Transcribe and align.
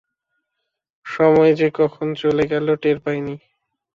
সময় 1.05 1.51
যে 1.53 1.67
কখন 1.73 2.07
চলে 2.13 2.43
গেল 2.47 2.67
টের 2.75 2.97
পাইনি। 2.99 3.35